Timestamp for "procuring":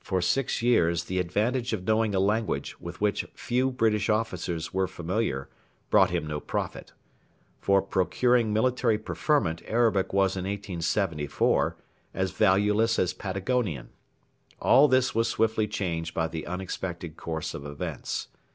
7.82-8.50